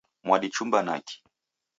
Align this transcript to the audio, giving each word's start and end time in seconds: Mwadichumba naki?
Mwadichumba 0.25 0.79
naki? 0.87 1.15